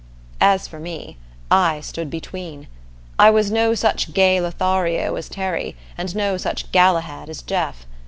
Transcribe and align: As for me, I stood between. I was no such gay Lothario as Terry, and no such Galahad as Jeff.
As 0.39 0.67
for 0.67 0.79
me, 0.79 1.17
I 1.51 1.79
stood 1.81 2.09
between. 2.09 2.65
I 3.19 3.29
was 3.29 3.51
no 3.51 3.75
such 3.75 4.15
gay 4.15 4.41
Lothario 4.41 5.15
as 5.15 5.29
Terry, 5.29 5.75
and 5.95 6.15
no 6.15 6.37
such 6.37 6.71
Galahad 6.71 7.29
as 7.29 7.43
Jeff. 7.43 7.85